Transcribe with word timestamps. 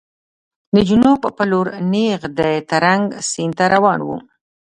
د 0.75 0.77
جنوب 0.89 1.19
په 1.37 1.43
لور 1.51 1.67
نېغ 1.91 2.19
د 2.39 2.41
ترنک 2.69 3.07
سیند 3.29 3.53
ته 3.57 3.65
روان 3.73 3.99
و. 4.03 4.09